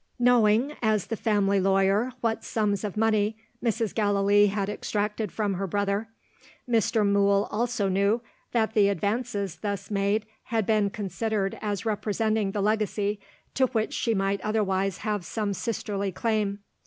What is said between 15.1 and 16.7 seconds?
had some sisterly claim.